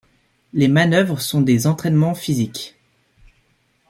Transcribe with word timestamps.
Les 0.51 0.67
manœuvres 0.67 1.21
sont 1.21 1.41
des 1.41 1.67
entrainements 1.67 2.15
physiques. 2.15 2.73